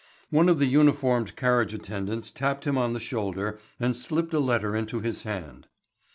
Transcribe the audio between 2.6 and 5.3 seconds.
him on the shoulder and slipped a letter into his